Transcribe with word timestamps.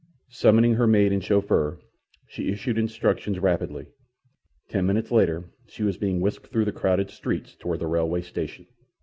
Summoning 0.31 0.73
her 0.73 0.87
maid 0.87 1.13
and 1.13 1.23
chauffeur, 1.23 1.77
she 2.27 2.49
issued 2.51 2.79
instructions 2.79 3.37
rapidly. 3.37 3.85
Ten 4.67 4.87
minutes 4.87 5.11
later 5.11 5.51
she 5.67 5.83
was 5.83 5.99
being 5.99 6.19
whisked 6.19 6.47
through 6.47 6.65
the 6.65 6.71
crowded 6.71 7.11
streets 7.11 7.53
toward 7.55 7.81
the 7.81 7.85
railway 7.85 8.21
station. 8.21 8.65